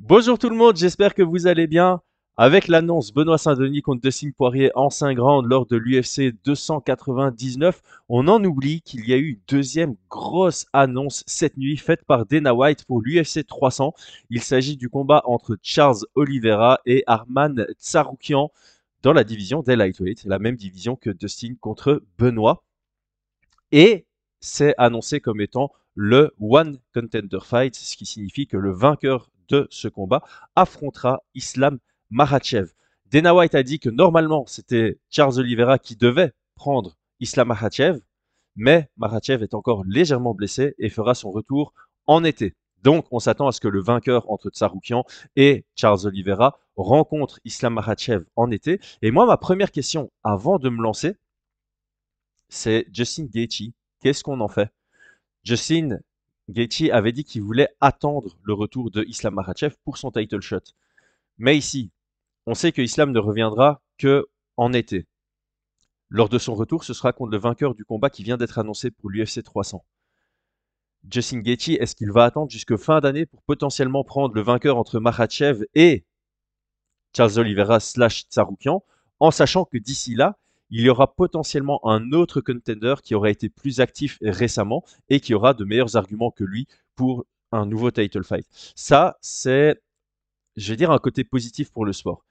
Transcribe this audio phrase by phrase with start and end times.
[0.00, 2.00] Bonjour tout le monde, j'espère que vous allez bien.
[2.36, 8.28] Avec l'annonce Benoît Saint-Denis contre Dustin Poirier en 5 grandes lors de l'UFC 299, on
[8.28, 12.54] en oublie qu'il y a eu une deuxième grosse annonce cette nuit faite par Dana
[12.54, 13.92] White pour l'UFC 300.
[14.30, 18.52] Il s'agit du combat entre Charles Oliveira et Arman Tsaroukian
[19.02, 22.62] dans la division des lightweight, la même division que Dustin contre Benoît.
[23.72, 24.06] Et
[24.38, 29.66] c'est annoncé comme étant le One Contender Fight, ce qui signifie que le vainqueur de
[29.70, 30.22] ce combat
[30.56, 31.78] affrontera Islam
[32.10, 32.72] Makhachev.
[33.06, 38.00] Dana White a dit que normalement c'était Charles Oliveira qui devait prendre Islam Makhachev,
[38.56, 41.72] mais Makhachev est encore légèrement blessé et fera son retour
[42.06, 42.54] en été.
[42.82, 45.04] Donc on s'attend à ce que le vainqueur entre Tsaroukian
[45.36, 48.80] et Charles Oliveira rencontre Islam Makhachev en été.
[49.02, 51.16] Et moi, ma première question avant de me lancer,
[52.48, 53.72] c'est Justin Gaethje.
[54.00, 54.70] Qu'est-ce qu'on en fait?
[55.44, 55.98] Justin
[56.48, 60.60] Gaethje avait dit qu'il voulait attendre le retour de Islam Makhachev pour son title shot.
[61.36, 61.90] Mais ici,
[62.46, 65.06] on sait que Islam ne reviendra que en été.
[66.08, 68.90] Lors de son retour, ce sera contre le vainqueur du combat qui vient d'être annoncé
[68.90, 69.84] pour l'UFC 300.
[71.10, 74.98] Justin Gaethje, est-ce qu'il va attendre jusque fin d'année pour potentiellement prendre le vainqueur entre
[75.00, 76.04] Makhachev et
[77.14, 78.82] Charles Oliveira slash Tsaroukian,
[79.20, 80.38] en sachant que d'ici là,
[80.70, 85.34] il y aura potentiellement un autre contender qui aura été plus actif récemment et qui
[85.34, 88.46] aura de meilleurs arguments que lui pour un nouveau title fight.
[88.76, 89.80] Ça, c'est,
[90.56, 92.24] je vais dire, un côté positif pour le sport.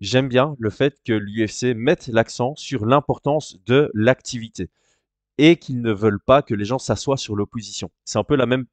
[0.00, 4.70] J'aime bien le fait que l'UFC mette l'accent sur l'importance de l'activité
[5.38, 7.90] et qu'ils ne veulent pas que les gens s'assoient sur l'opposition.
[8.04, 8.66] C'est un peu la même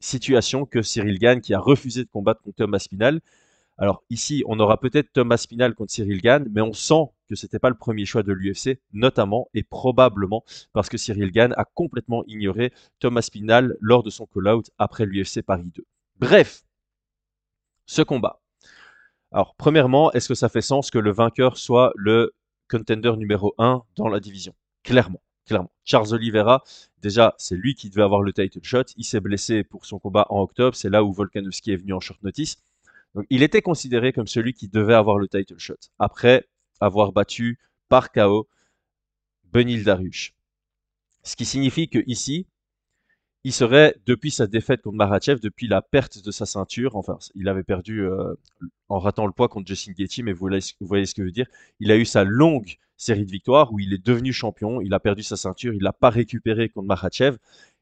[0.00, 3.20] situation que Cyril Gann qui a refusé de combattre contre Thomas Spinal
[3.76, 7.58] alors ici, on aura peut-être Thomas Spinal contre Cyril Gann, mais on sent que c'était
[7.58, 12.24] pas le premier choix de l'UFC, notamment et probablement parce que Cyril Gann a complètement
[12.26, 15.84] ignoré Thomas Spinal lors de son call-out après l'UFC Paris 2.
[16.16, 16.64] Bref,
[17.86, 18.40] ce combat.
[19.32, 22.34] Alors, premièrement, est-ce que ça fait sens que le vainqueur soit le
[22.70, 24.54] contender numéro 1 dans la division?
[24.84, 25.72] Clairement, clairement.
[25.84, 26.62] Charles Oliveira,
[27.02, 28.84] déjà, c'est lui qui devait avoir le title shot.
[28.96, 30.76] Il s'est blessé pour son combat en octobre.
[30.76, 32.58] C'est là où Volkanovski est venu en short notice.
[33.30, 36.48] Il était considéré comme celui qui devait avoir le title shot après
[36.80, 37.58] avoir battu
[37.88, 38.48] par KO
[39.52, 40.34] Benil Darush.
[41.22, 42.46] Ce qui signifie que ici,
[43.44, 47.48] il serait, depuis sa défaite contre Marachev, depuis la perte de sa ceinture, enfin, il
[47.48, 48.34] avait perdu euh,
[48.88, 50.48] en ratant le poids contre Justin Gaethje, mais vous,
[50.80, 51.46] voyez ce que je veux dire.
[51.78, 55.00] Il a eu sa longue série de victoires où il est devenu champion, il a
[55.00, 57.36] perdu sa ceinture, il l'a pas récupéré contre Marachev.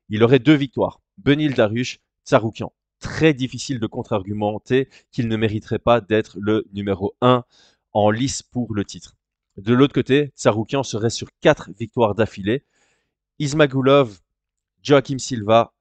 [0.08, 6.00] Il aurait deux victoires, Benil Darush, Tsaroukian très difficile de contre-argumenter qu'il ne mériterait pas
[6.00, 7.44] d'être le numéro 1
[7.92, 9.16] en lice pour le titre.
[9.56, 12.64] De l'autre côté, Tsaroukian serait sur 4 victoires d'affilée.
[13.38, 14.20] Ismagulov,
[14.82, 15.74] Joachim Silva,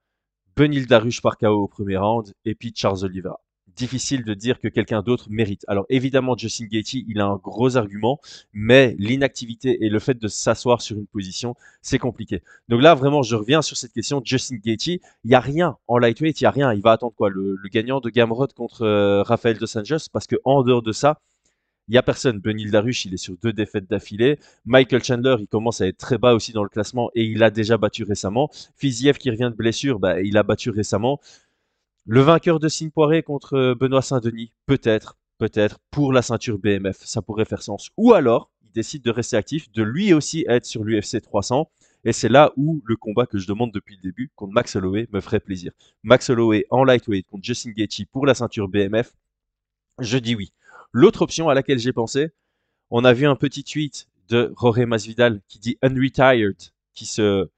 [0.55, 3.39] Benil Darush par KO au premier round et puis Charles Oliveira
[3.75, 5.65] difficile de dire que quelqu'un d'autre mérite.
[5.67, 8.19] Alors évidemment, Justin Gaethje, il a un gros argument,
[8.53, 12.41] mais l'inactivité et le fait de s'asseoir sur une position, c'est compliqué.
[12.69, 14.21] Donc là, vraiment, je reviens sur cette question.
[14.23, 16.73] Justin Gaethje, il n'y a rien en lightweight, il n'y a rien.
[16.73, 20.35] Il va attendre quoi le, gagnant de Gamrot contre euh, Rafael Dos Anjos, parce que
[20.43, 21.19] en dehors de ça,
[21.87, 22.39] il n'y a personne.
[22.39, 24.39] Benil Darush, il est sur deux défaites d'affilée.
[24.65, 27.49] Michael Chandler, il commence à être très bas aussi dans le classement et il a
[27.49, 28.49] déjà battu récemment.
[28.75, 31.19] Fiziev qui revient de blessure, bah, il a battu récemment.
[32.05, 36.97] Le vainqueur de Signe Poiré contre euh, Benoît Saint-Denis, peut-être, peut-être, pour la ceinture BMF,
[37.03, 37.89] ça pourrait faire sens.
[37.97, 41.69] Ou alors, il décide de rester actif, de lui aussi être sur l'UFC 300.
[42.03, 45.07] Et c'est là où le combat que je demande depuis le début contre Max Holloway
[45.11, 45.71] me ferait plaisir.
[46.03, 49.13] Max Holloway en lightweight contre Justin Gaethje pour la ceinture BMF,
[49.99, 50.51] je dis oui.
[50.93, 52.31] L'autre option à laquelle j'ai pensé,
[52.89, 56.57] on a vu un petit tweet de Jorge Masvidal qui dit unretired,
[56.93, 57.49] qui se,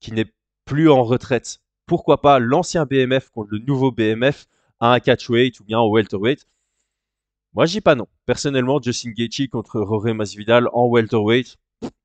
[0.00, 0.32] qui n'est
[0.64, 4.46] plus en retraite pourquoi pas l'ancien BMF contre le nouveau BMF
[4.80, 6.46] à un catchweight ou bien au welterweight?
[7.54, 8.08] Moi, je dis pas non.
[8.26, 11.56] Personnellement, Justin Gaethje contre Jorge Masvidal en welterweight,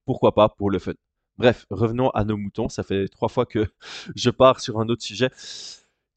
[0.05, 0.93] pourquoi pas pour le fun.
[1.37, 2.69] Bref, revenons à nos moutons.
[2.69, 3.65] Ça fait trois fois que
[4.15, 5.31] je pars sur un autre sujet.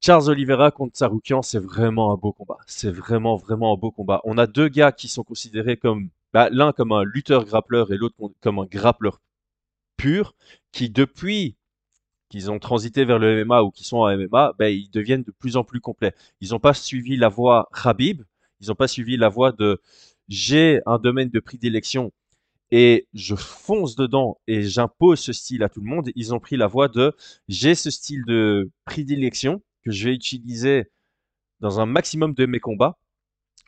[0.07, 2.59] Charles Oliveira contre Saroukian, c'est vraiment un beau combat.
[2.67, 4.21] C'est vraiment, vraiment un beau combat.
[4.25, 7.97] On a deux gars qui sont considérés comme, bah, l'un comme un lutteur grappleur et
[7.97, 9.23] l'autre comme un grappleur
[9.97, 10.35] pur,
[10.73, 11.57] qui depuis
[12.29, 15.31] qu'ils ont transité vers le MMA ou qui sont en MMA, ben, ils deviennent de
[15.31, 16.13] plus en plus complets.
[16.43, 18.25] Ils n'ont pas suivi la voie Khabib,
[18.61, 19.81] ils n'ont pas suivi la voie de
[20.29, 22.13] j'ai un domaine de prédilection
[22.71, 26.11] et je fonce dedans et j'impose ce style à tout le monde.
[26.15, 27.17] Ils ont pris la voie de
[27.49, 30.91] j'ai ce style de prédilection que je vais utiliser
[31.61, 32.99] dans un maximum de mes combats,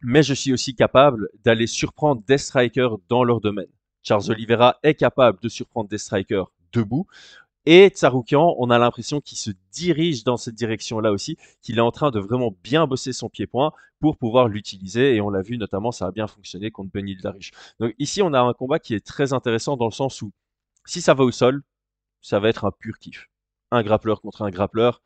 [0.03, 3.71] mais je suis aussi capable d'aller surprendre des strikers dans leur domaine.
[4.03, 7.07] Charles Oliveira est capable de surprendre des strikers debout
[7.65, 11.91] Et Tsaroukian, on a l'impression qu'il se dirige dans cette direction-là aussi, qu'il est en
[11.91, 15.17] train de vraiment bien bosser son pied-point pour pouvoir l'utiliser.
[15.17, 17.51] Et on l'a vu notamment, ça a bien fonctionné contre Benil Darius.
[17.81, 20.33] Donc ici, on a un combat qui est très intéressant dans le sens où
[20.85, 21.63] si ça va au sol,
[22.21, 23.29] ça va être un pur kiff.
[23.73, 25.03] Un grappleur contre un grappleur.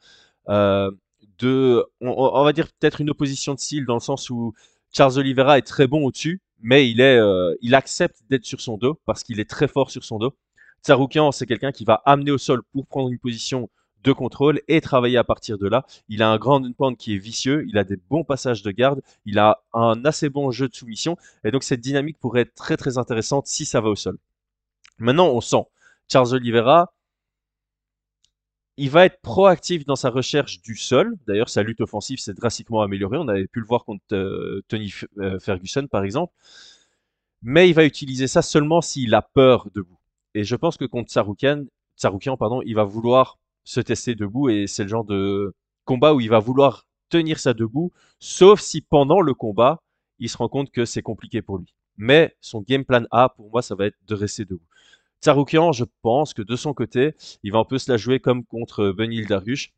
[0.51, 0.91] Euh,
[1.39, 4.53] de, on, va dire peut-être une opposition de style dans le sens où
[4.93, 8.77] Charles Oliveira est très bon au-dessus, mais il est, euh, il accepte d'être sur son
[8.77, 10.35] dos parce qu'il est très fort sur son dos.
[10.83, 13.71] Tsaroukian, c'est quelqu'un qui va amener au sol pour prendre une position
[14.03, 15.85] de contrôle et travailler à partir de là.
[16.09, 19.03] Il a un grand pound qui est vicieux, il a des bons passages de garde,
[19.27, 22.77] il a un assez bon jeu de soumission, et donc cette dynamique pourrait être très
[22.77, 24.19] très intéressante si ça va au sol.
[24.99, 25.65] Maintenant, on sent
[26.09, 26.93] Charles Oliveira,
[28.77, 31.17] il va être proactif dans sa recherche du sol.
[31.27, 33.19] D'ailleurs, sa lutte offensive s'est drastiquement améliorée.
[33.19, 36.33] On avait pu le voir contre euh, Tony euh, Ferguson, par exemple.
[37.43, 39.99] Mais il va utiliser ça seulement s'il a peur debout.
[40.35, 41.65] Et je pense que contre Tsaroukian,
[42.65, 46.39] il va vouloir se tester debout et c'est le genre de combat où il va
[46.39, 49.83] vouloir tenir ça debout, sauf si pendant le combat,
[50.19, 51.75] il se rend compte que c'est compliqué pour lui.
[51.97, 54.65] Mais son game plan A, pour moi, ça va être de rester debout.
[55.21, 58.45] Tsaroukian, je pense que de son côté, il va un peu se la jouer comme
[58.45, 59.73] contre Benil Darush.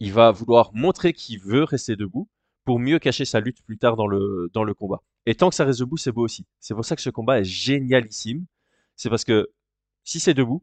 [0.00, 2.28] Il va vouloir montrer qu'il veut rester debout
[2.64, 5.02] pour mieux cacher sa lutte plus tard dans le, dans le combat.
[5.26, 6.46] Et tant que ça reste debout, c'est beau aussi.
[6.58, 8.46] C'est pour ça que ce combat est génialissime
[9.00, 9.48] c'est parce que
[10.04, 10.62] si c'est debout,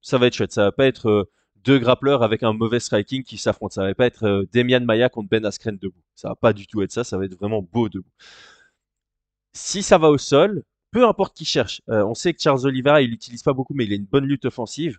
[0.00, 0.52] ça va être chouette.
[0.52, 3.74] Ça va pas être euh, deux grappleurs avec un mauvais striking qui s'affrontent.
[3.74, 6.02] Ça va pas être euh, Demian Maya contre Ben Askren debout.
[6.14, 7.04] Ça va pas du tout être ça.
[7.04, 8.08] Ça va être vraiment beau debout.
[9.52, 11.82] Si ça va au sol, peu importe qui cherche.
[11.88, 14.24] Euh, on sait que Charles Oliveira, il l'utilise pas beaucoup, mais il a une bonne
[14.24, 14.98] lutte offensive.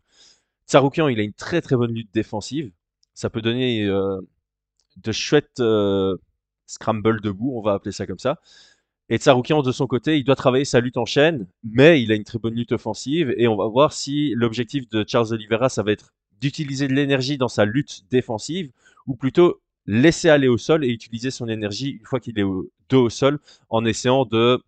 [0.68, 2.72] Tsaroukian, il a une très très bonne lutte défensive.
[3.14, 5.62] Ça peut donner de chouettes
[6.70, 8.40] scramble debout, on va appeler ça comme ça.
[9.10, 12.16] Et Tsaroukian, de son côté, il doit travailler sa lutte en chaîne, mais il a
[12.16, 13.34] une très bonne lutte offensive.
[13.38, 17.38] Et on va voir si l'objectif de Charles Oliveira, ça va être d'utiliser de l'énergie
[17.38, 18.72] dans sa lutte défensive,
[19.08, 22.70] ou plutôt laisser aller au sol et utiliser son énergie une fois qu'il est au,
[22.90, 23.40] dos au sol,
[23.70, 24.62] en essayant de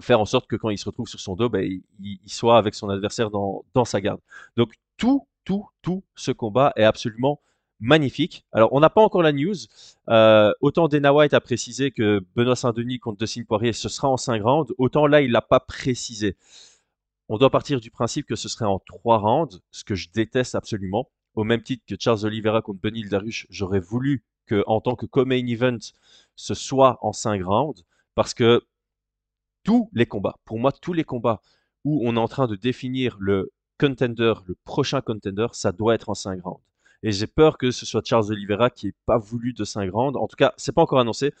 [0.00, 2.74] faire en sorte que quand il se retrouve sur son dos, ben, il, soit avec
[2.74, 4.20] son adversaire dans, dans sa garde.
[4.56, 7.40] Donc tout, tout, tout ce combat est absolument
[7.80, 8.44] magnifique.
[8.52, 9.54] Alors, on n'a pas encore la news.
[10.08, 14.16] Euh, autant Dana White a précisé que Benoît Saint-Denis contre Dustin Poirier, ce sera en
[14.16, 16.36] 5 rounds, autant là, il l'a pas précisé.
[17.28, 20.54] On doit partir du principe que ce serait en 3 rounds, ce que je déteste
[20.54, 21.10] absolument.
[21.34, 25.06] Au même titre que Charles Oliveira contre Benil Darush, j'aurais voulu que, en tant que
[25.06, 25.78] co-main event,
[26.34, 27.84] ce soit en 5 rounds,
[28.14, 28.62] parce que
[29.68, 31.42] tous les combats, pour moi, tous les combats
[31.84, 36.08] où on est en train de définir le contender, le prochain contender, ça doit être
[36.08, 36.62] en 5 rounds.
[37.02, 40.18] Et j'ai peur que ce soit Charles Oliveira qui n'ait pas voulu de 5 rounds.
[40.18, 41.34] En tout cas, c'est pas encore annoncé.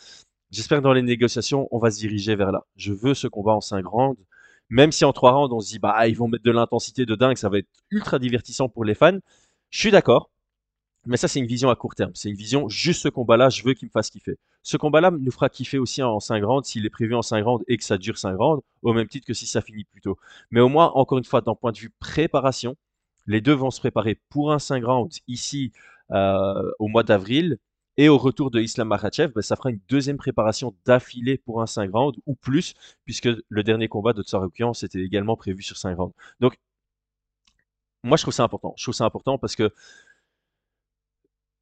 [0.50, 2.66] J'espère que dans les négociations, on va se diriger vers là.
[2.76, 4.20] Je veux ce combat en 5 rounds.
[4.68, 7.14] Même si en 3 rounds, on se dit, bah, ils vont mettre de l'intensité de
[7.14, 9.20] dingue, ça va être ultra divertissant pour les fans.
[9.70, 10.28] Je suis d'accord.
[11.08, 12.12] Mais ça, c'est une vision à court terme.
[12.14, 14.36] C'est une vision, juste ce combat-là, je veux qu'il me fasse kiffer.
[14.62, 17.64] Ce combat-là nous fera kiffer aussi en 5 rounds s'il est prévu en 5 rounds
[17.66, 20.18] et que ça dure 5 rounds, au même titre que si ça finit plus tôt.
[20.50, 22.76] Mais au moins, encore une fois, d'un point de vue préparation,
[23.26, 25.72] les deux vont se préparer pour un 5 rounds ici
[26.10, 27.56] euh, au mois d'avril.
[27.96, 31.66] Et au retour de Islam Makhachev, ben, ça fera une deuxième préparation d'affilée pour un
[31.66, 32.74] 5 rounds ou plus,
[33.06, 36.14] puisque le dernier combat de Tsaroukian, c'était également prévu sur 5 rounds.
[36.38, 36.58] Donc,
[38.04, 38.74] moi, je trouve ça important.
[38.76, 39.72] Je trouve ça important parce que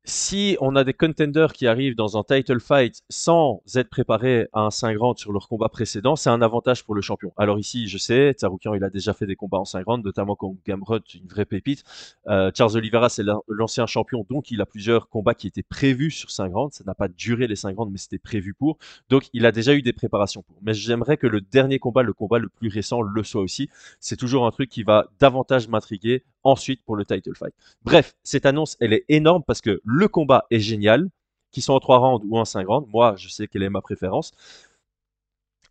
[0.08, 4.60] si on a des contenders qui arrivent dans un title fight sans être préparés à
[4.60, 7.32] un 5 rounds sur leur combat précédent, c'est un avantage pour le champion.
[7.36, 10.36] Alors ici, je sais, Tsaroukian, il a déjà fait des combats en 5 rounds, notamment
[10.36, 11.82] contre Gamrot, une vraie pépite.
[12.28, 16.30] Euh, Charles Oliveira, c'est l'ancien champion, donc il a plusieurs combats qui étaient prévus sur
[16.30, 16.76] 5 rounds.
[16.76, 18.78] Ça n'a pas duré les 5 rounds, mais c'était prévu pour.
[19.08, 20.56] Donc il a déjà eu des préparations pour.
[20.62, 23.68] Mais j'aimerais que le dernier combat, le combat le plus récent, le soit aussi.
[23.98, 27.52] C'est toujours un truc qui va davantage m'intriguer ensuite pour le title fight.
[27.82, 31.08] Bref, cette annonce, elle est énorme parce que combat est génial,
[31.50, 32.88] qu'ils soient en 3 rounds ou en 5 rounds.
[32.92, 34.32] Moi, je sais quelle est ma préférence.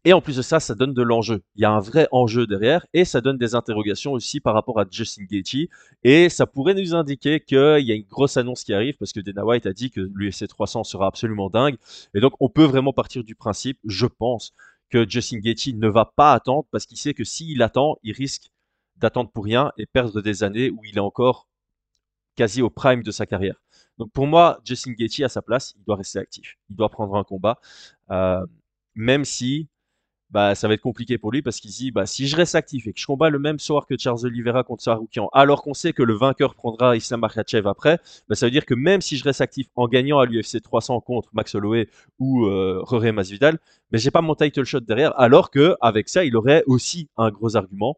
[0.07, 1.41] Et en plus de ça, ça donne de l'enjeu.
[1.55, 4.79] Il y a un vrai enjeu derrière et ça donne des interrogations aussi par rapport
[4.79, 5.67] à Justin Gaethje.
[6.03, 9.19] Et ça pourrait nous indiquer qu'il y a une grosse annonce qui arrive parce que
[9.19, 11.77] Dana White a dit que l'UFC 300 sera absolument dingue.
[12.13, 14.53] Et donc, on peut vraiment partir du principe, je pense,
[14.91, 18.51] que Justin Gaethje ne va pas attendre parce qu'il sait que s'il attend, il risque
[18.97, 21.47] d'attendre pour rien et perdre des années où il est encore
[22.35, 23.55] quasi au prime de sa carrière.
[23.97, 26.57] Donc pour moi, Justin Gaethje à sa place, il doit rester actif.
[26.69, 27.59] Il doit prendre un combat,
[28.11, 28.45] euh,
[28.95, 29.69] même si
[30.31, 32.87] bah, ça va être compliqué pour lui parce qu'il dit bah, si je reste actif
[32.87, 35.93] et que je combats le même soir que Charles Oliveira contre Saroukian, alors qu'on sait
[35.93, 39.23] que le vainqueur prendra Islam Makhachev après, bah, ça veut dire que même si je
[39.23, 41.87] reste actif en gagnant à l'UFC 300 contre Max Holloway
[42.19, 43.59] ou euh, Jorge Masvidal,
[43.91, 47.29] mais j'ai pas mon title shot derrière, alors que avec ça, il aurait aussi un
[47.29, 47.97] gros argument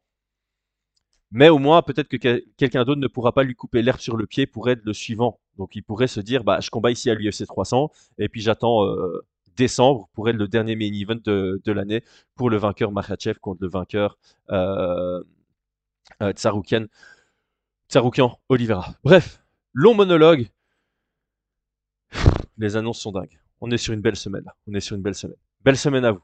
[1.32, 2.18] Mais au moins, peut-être que
[2.56, 5.40] quelqu'un d'autre ne pourra pas lui couper l'herbe sur le pied pour être le suivant.
[5.58, 8.86] Donc il pourrait se dire, bah, je combats ici à l'UFC 300 et puis j'attends
[8.86, 9.26] euh,
[9.58, 12.04] décembre pour être le dernier main event de, l'année
[12.36, 14.18] pour le vainqueur Makhachev contre le vainqueur
[14.52, 15.22] euh,
[16.22, 16.86] euh, Tsaroukian,
[17.90, 18.96] Tsaroukian Oliveira.
[19.04, 19.44] Bref,
[19.74, 20.48] long monologue.
[22.58, 23.38] Les annonces sont dingues.
[23.60, 25.38] On est sur une belle semaine On est sur une belle semaine.
[25.64, 26.24] Belle semaine à vous.